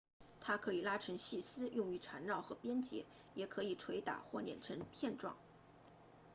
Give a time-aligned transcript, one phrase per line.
[0.39, 3.05] 它可以拉成细丝用于缠绕和编结
[3.35, 5.37] 也可以捶打或碾成片状